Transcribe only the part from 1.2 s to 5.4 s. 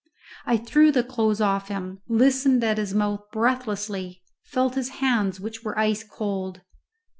off him, listened at his mouth breathlessly, felt his hands,